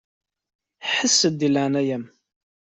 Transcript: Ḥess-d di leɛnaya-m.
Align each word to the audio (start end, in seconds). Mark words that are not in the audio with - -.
Ḥess-d 0.93 1.33
di 1.39 1.49
leɛnaya-m. 1.49 2.05